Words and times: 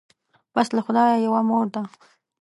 پس 0.53 0.67
له 0.75 0.81
خدایه 0.85 1.17
یوه 1.25 1.41
مور 1.49 1.65
ده 1.73 1.81